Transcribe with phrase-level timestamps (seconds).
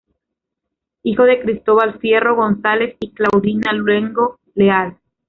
[1.03, 4.97] Hijo de Cristóbal Fierro González y Claudina Luengo Leal.